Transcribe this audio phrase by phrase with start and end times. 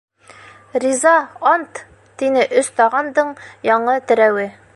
[0.83, 1.11] -Риза,
[1.51, 1.83] ант!-
[2.23, 3.39] тине «Өс таған» дың
[3.73, 4.53] яңы терәүе.